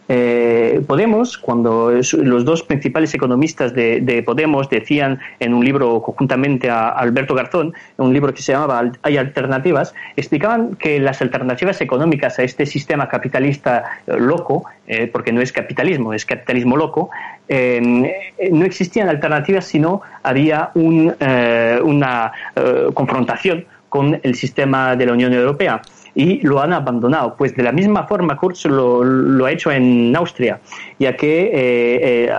[0.08, 6.88] Eh, Podemos, cuando los dos principales economistas de, Podemos decían en un libro conjuntamente a
[6.88, 12.42] Alberto Garzón, un libro que se llamaba Hay alternativas, explicaban que las alternativas económicas a
[12.42, 17.10] este sistema capitalista eh, loco, eh, porque no es capitalismo, es capitalismo loco,
[17.48, 22.32] no existían alternativas sino había una
[22.92, 25.80] confrontación con el sistema de la Unión Europea
[26.16, 27.36] y lo han abandonado.
[27.36, 30.58] Pues de la misma forma Kurz lo, lo ha hecho en Austria,
[30.98, 32.32] ya que eh, eh,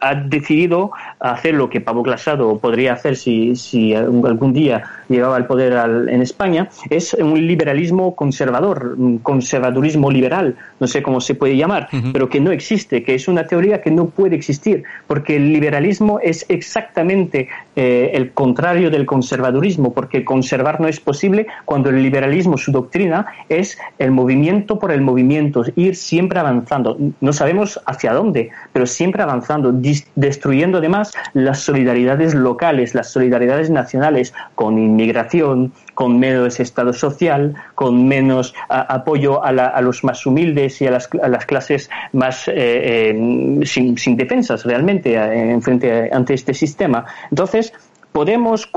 [0.00, 5.46] ha decidido hacer lo que Pablo Casado podría hacer si, si algún día llegaba al
[5.46, 5.72] poder
[6.08, 11.88] en España, es un liberalismo conservador, un conservadurismo liberal, no sé cómo se puede llamar,
[12.12, 16.20] pero que no existe, que es una teoría que no puede existir, porque el liberalismo
[16.22, 17.48] es exactamente
[17.80, 23.26] eh, el contrario del conservadurismo, porque conservar no es posible cuando el liberalismo, su doctrina,
[23.48, 26.98] es el movimiento por el movimiento, ir siempre avanzando.
[27.20, 29.72] No sabemos hacia dónde, pero siempre avanzando,
[30.16, 38.06] destruyendo además las solidaridades locales, las solidaridades nacionales, con inmigración, con menos Estado social, con
[38.06, 41.08] menos apoyo a, los más humildes y a las,
[41.44, 47.04] clases más eh, eh, sin, defensas realmente en frente ante este sistema.
[47.30, 47.72] Entonces,
[48.12, 48.68] Podemos,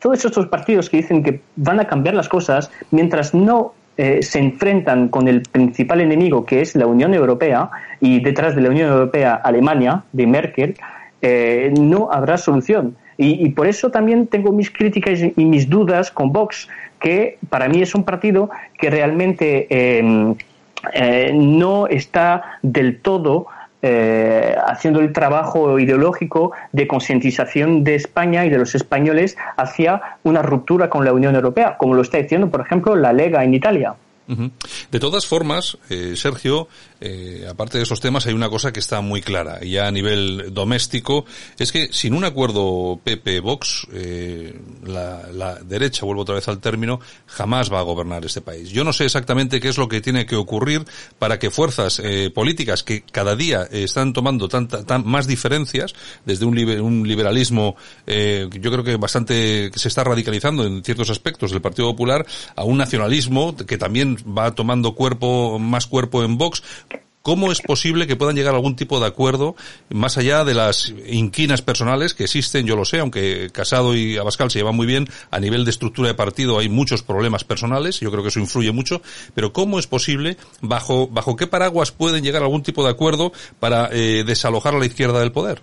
[0.00, 4.38] todos estos partidos que dicen que van a cambiar las cosas, mientras no eh, se
[4.38, 8.90] enfrentan con el principal enemigo que es la Unión Europea y detrás de la Unión
[8.90, 10.76] Europea Alemania de Merkel,
[11.22, 12.96] eh, no habrá solución.
[13.18, 16.68] Y, por eso también tengo mis críticas y mis dudas con Vox,
[17.00, 20.34] que para mí es un partido que realmente em,
[20.92, 23.46] eh, no está del todo
[23.82, 30.42] eh, haciendo el trabajo ideológico de concientización de España y de los españoles hacia una
[30.42, 33.94] ruptura con la Unión Europea, como lo está diciendo, por ejemplo, la Lega en Italia.
[34.90, 36.66] De todas formas, eh, Sergio,
[37.00, 40.52] eh, aparte de esos temas, hay una cosa que está muy clara, ya a nivel
[40.52, 41.24] doméstico,
[41.58, 47.72] es que sin un acuerdo PP-Vox, eh, la, derecha, vuelvo otra vez al término, jamás
[47.72, 48.70] va a gobernar este país.
[48.70, 50.84] Yo no sé exactamente qué es lo que tiene que ocurrir
[51.18, 52.00] para que fuerzas
[52.34, 58.70] políticas que cada día están tomando tanta, tan, más diferencias, desde un, un liberalismo, yo
[58.70, 62.78] creo que bastante, que se está radicalizando en ciertos aspectos del Partido Popular, a un
[62.78, 66.62] nacionalismo que también va tomando cuerpo, más cuerpo en Vox.
[67.26, 69.56] ¿Cómo es posible que puedan llegar a algún tipo de acuerdo
[69.90, 72.66] más allá de las inquinas personales que existen?
[72.66, 76.06] Yo lo sé, aunque Casado y Abascal se llevan muy bien, a nivel de estructura
[76.06, 79.02] de partido hay muchos problemas personales, yo creo que eso influye mucho,
[79.34, 83.32] pero ¿cómo es posible, bajo, bajo qué paraguas pueden llegar a algún tipo de acuerdo
[83.58, 85.60] para eh, desalojar a la izquierda del poder?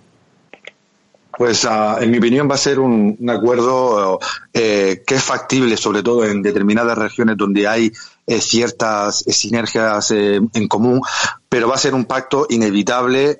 [1.38, 4.20] Pues ah, en mi opinión va a ser un, acuerdo
[4.52, 7.90] eh, que es factible, sobre todo en determinadas regiones donde hay
[8.26, 11.00] eh, ciertas sinergias eh, en común,
[11.48, 13.38] pero va a ser un pacto inevitable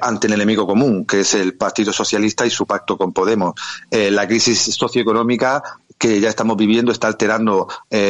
[0.00, 3.54] ante el enemigo común, que es el Partido Socialista y su pacto con Podemos.
[3.90, 5.62] la crisis socioeconómica
[6.00, 8.02] que ya estamos viviendo está alterando la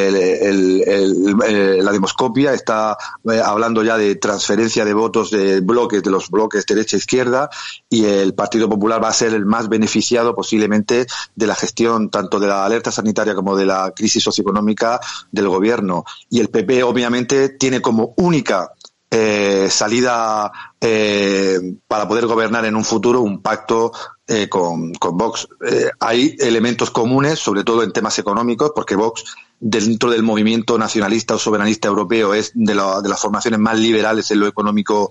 [1.93, 2.97] demoscopia, está
[3.29, 7.51] eh, hablando ya de transferencia de votos de bloques, de los bloques derecha-izquierda,
[7.89, 12.39] y el Partido Popular va a ser el más beneficiado posiblemente de la gestión tanto
[12.39, 15.01] de la alerta sanitaria como de la crisis socioeconómica
[15.33, 16.05] del gobierno.
[16.29, 18.71] Y el PP obviamente tiene como única
[19.11, 23.93] eh, salida eh, para poder gobernar en un futuro un pacto
[24.27, 25.49] eh, con, con, Vox.
[25.67, 29.25] Eh, hay elementos comunes, sobre todo en temas económicos, porque Vox,
[29.59, 34.41] dentro del movimiento nacionalista o soberanista europeo, es de, de las formaciones más liberales en
[34.41, 35.11] lo económico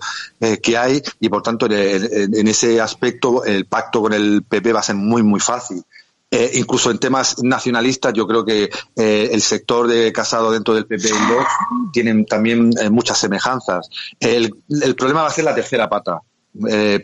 [0.62, 4.80] que hay y, por tanto, en, en, ese aspecto el pacto con el PP va
[4.80, 5.84] a ser muy, muy fácil.
[6.32, 10.86] Eh, incluso en temas nacionalistas, yo creo que eh, el sector de Casado dentro del
[10.86, 11.50] PP y Vox
[11.92, 13.88] tienen también eh, muchas semejanzas.
[14.20, 16.20] El, el, problema va a ser la tercera pata.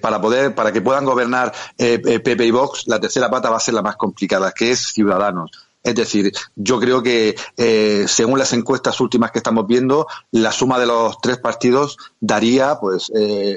[0.01, 3.75] para poder, para que puedan gobernar PP y Vox, la tercera pata va a ser
[3.75, 5.51] la más complicada, que es Ciudadanos.
[5.87, 10.81] Es decir, yo creo que eh, según las encuestas últimas que estamos viendo, la suma
[10.81, 13.57] de los tres partidos daría, pues, eh,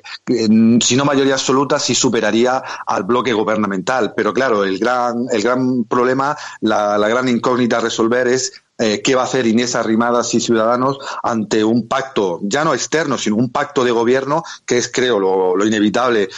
[0.79, 4.13] si no mayoría absoluta, sí superaría al bloque gubernamental.
[4.15, 9.15] Pero claro, el gran, el gran problema, la, gran incógnita a resolver es eh, qué
[9.15, 13.49] va a hacer Inés Arrimadas y Ciudadanos ante un pacto, ya no externo, sino un
[13.49, 16.29] pacto de gobierno, que es, creo, lo, lo inevitable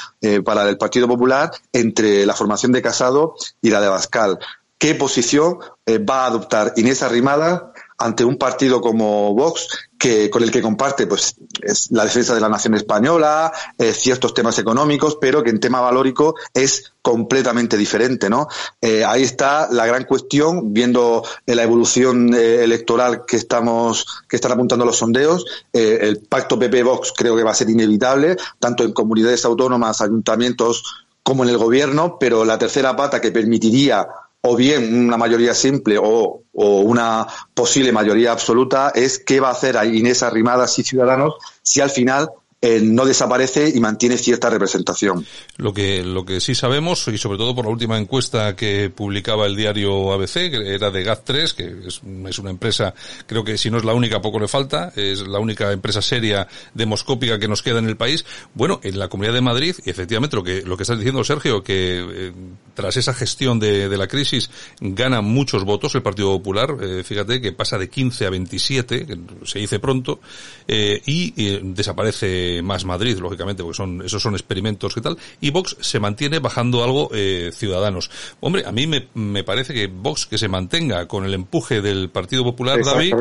[0.45, 4.39] para el Partido Popular, entre la formación de Casado y la de Bascal
[4.82, 10.41] qué posición eh, va a adoptar Inés Arrimada ante un partido como Vox que con
[10.41, 15.20] el que comparte pues es la defensa de la nación española, eh, ciertos temas económicos,
[15.22, 18.48] pero que en tema valórico es completamente diferente, ¿no?
[18.82, 24.84] Eh, ahí está la gran cuestión, viendo la evolución electoral que estamos, que están apuntando
[24.84, 30.02] los sondeos, el pacto PP-Vox creo que va a ser inevitable, tanto en comunidades autónomas,
[30.02, 34.08] ayuntamientos como en el gobierno, pero la tercera pata que permitiría
[34.41, 39.51] o bien una mayoría simple o, o, una posible mayoría absoluta es qué va a
[39.51, 42.30] hacer Inés Arrimadas y Ciudadanos si al final
[42.63, 45.26] eh, no desaparece y mantiene cierta representación.
[45.58, 49.47] Lo que, lo que sí sabemos, y sobre todo por la última encuesta que publicaba
[49.47, 52.04] el diario ABC, que era de GAT3, que es,
[52.38, 52.93] una empresa,
[53.26, 56.47] creo que si no es la única, poco le falta, es la única empresa seria
[56.76, 58.26] demoscópica que nos queda en el país.
[58.54, 61.63] Bueno, en la Comunidad de Madrid, y efectivamente lo que, lo que estás diciendo, Sergio,
[61.63, 62.32] que eh,
[62.76, 67.41] tras esa gestión de, de, la crisis gana muchos votos el Partido Popular, eh, fíjate
[67.41, 70.19] que pasa de 15 a 27, que se dice pronto,
[70.67, 76.00] y desaparece más Madrid, lógicamente, porque son, esos son experimentos y tal, y Vox se
[76.00, 78.12] mantiene bajando algo eh, Ciudadanos.
[78.40, 82.10] Hombre, a mí me, me, parece que Vox que se mantenga con el empuje del
[82.10, 83.14] Partido Popular, David,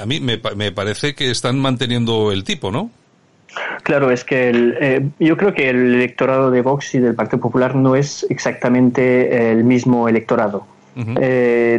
[0.00, 2.90] a mí me, me parece que están manteniendo el tipo, ¿no?
[3.82, 7.74] Claro, es que eh, yo creo que el electorado de Vox y del Partido Popular
[7.74, 10.66] no es exactamente el mismo electorado.
[10.96, 11.78] eh,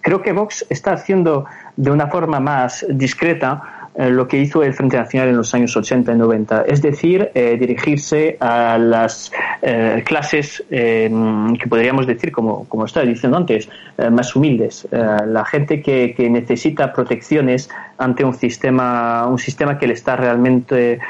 [0.00, 1.46] creo que Vox está haciendo
[1.76, 6.12] de una forma más discreta lo que hizo el Frente Nacional en los años 80
[6.12, 12.84] y 90, es decir, eh, dirigirse a las eh, clases que podríamos decir, como, como
[12.84, 13.68] estaba diciendo antes,
[14.10, 19.94] más humildes, la gente que, que, necesita protecciones ante un sistema, un sistema que le
[19.94, 21.00] está realmente,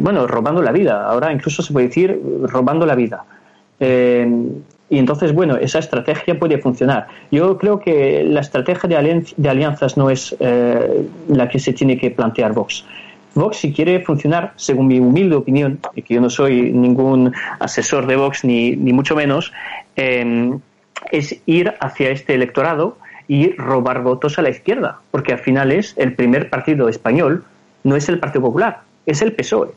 [0.00, 1.04] bueno, robando la vida.
[1.04, 3.24] Ahora incluso se puede decir robando la vida.
[4.90, 7.08] Y entonces, bueno, esa estrategia puede funcionar.
[7.30, 12.10] Yo creo que la estrategia de, alianzas no es eh, la que se tiene que
[12.10, 12.84] plantear Vox.
[13.34, 18.06] Vox, si quiere funcionar, según mi humilde opinión, y que yo no soy ningún asesor
[18.06, 19.52] de Vox ni, ni mucho menos,
[19.94, 20.58] em,
[21.12, 22.96] es ir hacia este electorado
[23.28, 27.44] y robar votos a la izquierda, porque al final es el primer partido español,
[27.84, 29.68] no es el Partido Popular, es el PSOE.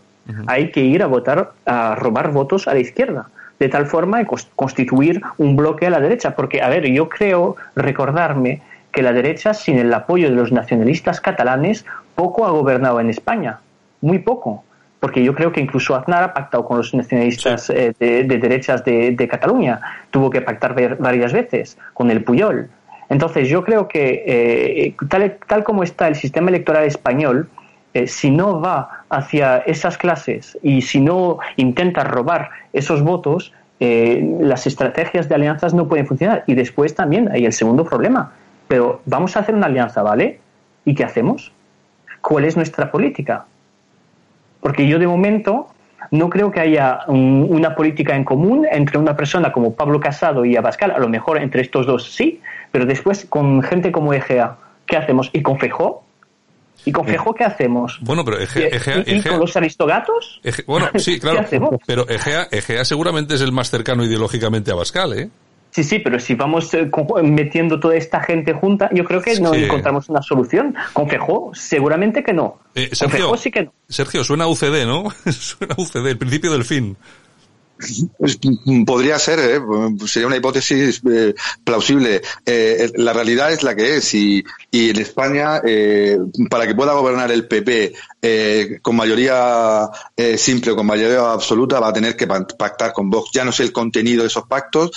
[0.47, 3.27] Hay que ir a votar, a robar votos a la izquierda
[3.61, 6.35] de tal forma de constituir un bloque a la derecha.
[6.35, 11.21] Porque, a ver, yo creo recordarme que la derecha, sin el apoyo de los nacionalistas
[11.21, 11.85] catalanes,
[12.15, 13.59] poco ha gobernado en España,
[14.01, 14.63] muy poco.
[14.99, 19.27] Porque yo creo que incluso Aznar ha pactado con los nacionalistas eh, de, derechas de,
[19.29, 22.67] Cataluña, tuvo que pactar varias veces con el Puyol.
[23.09, 27.47] Entonces, yo creo que eh, tal, tal como está el sistema electoral español,
[27.93, 34.37] eh, si no va hacia esas clases y si no intenta robar esos votos, eh,
[34.39, 36.43] las estrategias de alianzas no pueden funcionar.
[36.47, 38.31] Y después también hay el segundo problema.
[38.67, 40.39] Pero vamos a hacer una alianza, ¿vale?
[40.85, 41.51] ¿Y qué hacemos?
[42.21, 43.45] ¿Cuál es nuestra política?
[44.61, 45.67] Porque yo de momento
[46.11, 50.55] no creo que haya una política en común entre una persona como Pablo Casado y
[50.55, 50.91] Abascal.
[50.91, 55.29] A lo mejor entre estos dos sí, pero después con gente como Egea, ¿qué hacemos?
[55.33, 56.03] ¿Y con Fejó?
[56.85, 57.99] ¿Y con Fejo qué hacemos?
[58.01, 60.41] Bueno, pero Egea, ¿Y, con los aristogatos?
[60.65, 61.45] bueno, sí, claro.
[61.85, 65.29] Pero Egea, Egea seguramente es el más cercano ideológicamente a Bascal, ¿eh?
[65.71, 66.89] Sí, sí, pero si vamos eh,
[67.23, 70.75] metiendo toda esta gente junta, yo creo que no encontramos una solución.
[70.91, 72.59] Con Fejo, seguramente que no.
[72.75, 73.73] Eh, Sergio, sí que no.
[73.87, 75.09] Sergio, suena a UCD, ¿no?
[75.31, 76.97] suena a UCD, el principio del fin.
[78.17, 78.39] Pues,
[78.85, 79.61] podría ser, ¿eh?
[80.07, 82.21] sería una hipótesis eh, plausible.
[82.45, 85.61] Eh, la realidad es la que es y, y en España,
[86.49, 87.93] para que pueda gobernar el PP
[88.81, 89.89] con mayoría
[90.37, 93.31] simple o con mayoría absoluta, va a tener que pactar con Vox.
[93.33, 94.91] Ya no sé el contenido de esos pactos,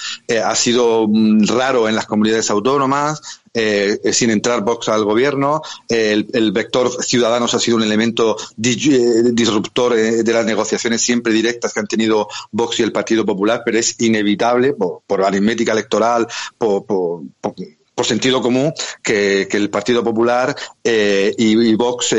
[0.45, 5.63] ha sido mm, raro en las comunidades autónomas, eh, sin entrar Vox al gobierno.
[5.89, 11.73] El, vector Ciudadanos ha sido un elemento eh, disruptor eh, de las negociaciones siempre directas
[11.73, 16.27] que han tenido Vox y el Partido Popular, pero es inevitable por, aritmética electoral,
[16.59, 22.17] por, por sentido común que, el Partido Popular y, Vox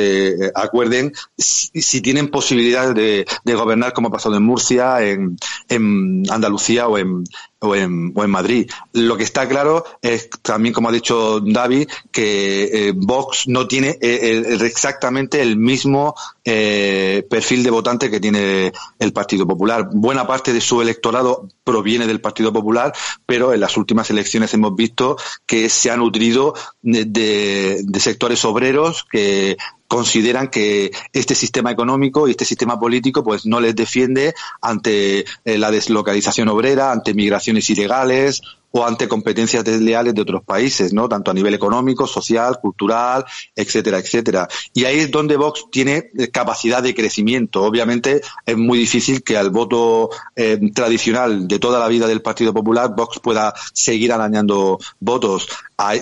[0.53, 6.97] acuerden si, tienen posibilidad de, gobernar como ha pasado en Murcia, en, en Andalucía o
[6.97, 7.25] en,
[7.65, 8.69] o en, o en Madrid.
[8.93, 13.97] Lo que está claro es también, como ha dicho David, que eh, Vox no tiene
[14.01, 19.89] eh, exactamente el mismo eh, perfil de votante que tiene el Partido Popular.
[19.91, 22.93] Buena parte de su electorado proviene del Partido Popular,
[23.25, 26.53] pero en las últimas elecciones hemos visto que se ha nutrido
[26.85, 29.57] de, de sectores obreros que
[29.87, 35.57] consideran que este sistema económico y este sistema político pues no les defiende ante eh,
[35.57, 38.41] la deslocalización obrera, ante migraciones ilegales
[38.77, 41.07] o ante competencias desleales de otros países, ¿no?
[41.07, 43.23] Tanto a nivel económico, social, cultural,
[43.55, 44.49] etcétera, etcétera.
[44.73, 47.63] Y ahí es donde Vox tiene eh, capacidad de crecimiento.
[47.63, 52.53] Obviamente es muy difícil que al voto eh, tradicional de toda la vida del Partido
[52.53, 55.47] Popular Vox pueda seguir arañando votos.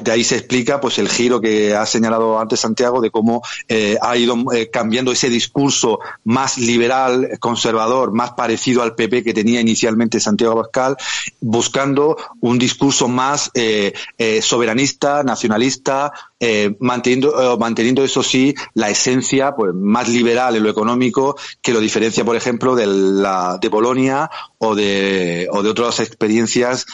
[0.03, 3.97] De ahí se explica pues el giro que ha señalado antes Santiago de cómo eh,
[4.01, 4.36] ha ido
[4.71, 10.95] cambiando ese discurso más liberal, conservador, más parecido al PP que tenía inicialmente Santiago Pascal,
[11.39, 19.55] buscando un discurso más eh, eh, soberanista, nacionalista, eh, manteniendo, manteniendo eso sí la esencia
[19.55, 24.30] pues más liberal en lo económico que lo diferencia, por ejemplo, de la de Polonia
[24.57, 26.86] o de, o de otras experiencias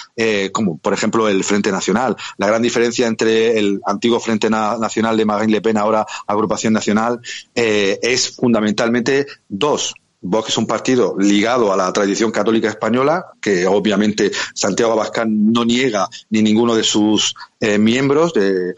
[0.51, 2.15] como, por ejemplo, el Frente Nacional.
[2.37, 7.19] La gran diferencia entre el antiguo Frente Nacional de Marine Le Pen, ahora Agrupación Nacional,
[7.55, 9.93] es fundamentalmente dos.
[10.21, 15.63] Vox es un partido ligado a la tradición católica española, que obviamente Santiago Abascal no
[15.63, 18.75] niega ni ninguno de sus eh, miembros de,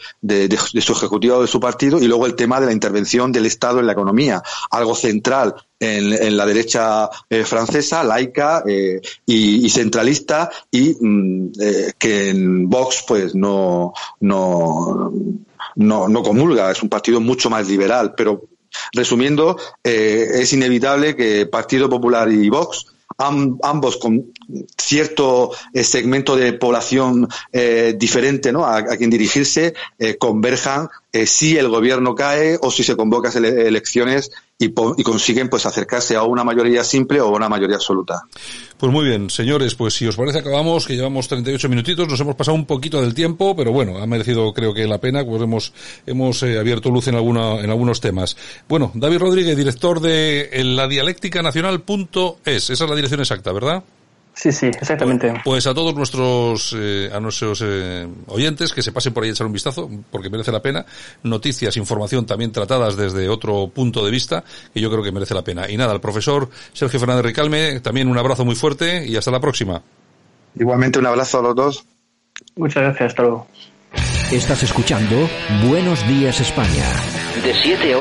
[0.82, 3.88] su ejecutivo de su partido, y luego el tema de la intervención del Estado en
[3.88, 11.52] la economía, algo central en, la derecha eh, francesa, laica eh, y, centralista, y mm,
[11.98, 15.12] que en Vox pues no, no,
[15.76, 18.51] no, no comulga, es un partido mucho más liberal, pero
[18.94, 22.86] Resumiendo, eh, es inevitable que Partido Popular y Vox,
[23.18, 24.32] ambos con
[24.78, 27.28] cierto segmento de población
[27.96, 28.66] diferente ¿no?
[28.66, 29.74] a, quien dirigirse
[30.20, 30.90] converjan
[31.26, 34.32] si el gobierno cae o si se convocan elecciones
[34.62, 38.24] y, consiguen pues acercarse a una mayoría simple o a una mayoría absoluta.
[38.78, 42.36] Pues muy bien, señores, pues si os parece acabamos, que llevamos 38 minutitos, nos hemos
[42.36, 45.74] pasado un poquito del tiempo, pero bueno, ha merecido creo que la pena, pues hemos,
[46.06, 48.38] hemos eh, abierto luz en, alguna, en algunos temas.
[48.68, 53.84] Bueno, David Rodríguez, director de la dialéctica nacional.es, esa es la dirección exacta, ¿verdad?
[54.34, 55.34] Sí, sí, exactamente.
[55.44, 59.34] Pues, a todos nuestros eh, a nuestros eh, oyentes que se pasen por ahí a
[59.34, 60.86] echar un vistazo, porque merece la pena.
[61.24, 65.44] Noticias, información también tratadas desde otro punto de vista, que yo creo que merece la
[65.44, 65.70] pena.
[65.70, 69.40] Y nada, al profesor Sergio Fernández Ricalme, también un abrazo muy fuerte y hasta la
[69.40, 69.82] próxima.
[70.56, 71.86] Igualmente un abrazo a los dos.
[72.56, 73.48] Muchas gracias, hasta luego.
[74.32, 75.30] Estás escuchando
[75.68, 76.86] Buenos Días España.
[77.44, 77.96] De 7